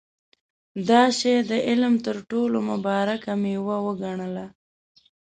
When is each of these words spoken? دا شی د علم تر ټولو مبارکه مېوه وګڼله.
دا 0.89 1.01
شی 1.19 1.35
د 1.49 1.51
علم 1.67 1.93
تر 2.05 2.15
ټولو 2.29 2.57
مبارکه 2.71 3.31
مېوه 3.41 3.77
وګڼله. 3.85 4.45